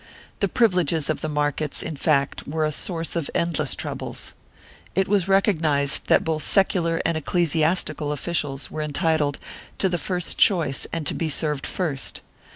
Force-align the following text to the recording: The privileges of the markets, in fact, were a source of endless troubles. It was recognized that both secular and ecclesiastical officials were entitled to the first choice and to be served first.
The 0.39 0.47
privileges 0.49 1.11
of 1.11 1.21
the 1.21 1.29
markets, 1.29 1.83
in 1.83 1.95
fact, 1.95 2.47
were 2.47 2.65
a 2.65 2.71
source 2.71 3.15
of 3.15 3.29
endless 3.35 3.75
troubles. 3.75 4.33
It 4.95 5.07
was 5.07 5.27
recognized 5.27 6.07
that 6.07 6.23
both 6.23 6.41
secular 6.43 6.99
and 7.05 7.15
ecclesiastical 7.15 8.11
officials 8.11 8.71
were 8.71 8.81
entitled 8.81 9.37
to 9.77 9.87
the 9.87 9.99
first 9.99 10.39
choice 10.39 10.87
and 10.91 11.05
to 11.05 11.13
be 11.13 11.29
served 11.29 11.67
first. 11.67 12.21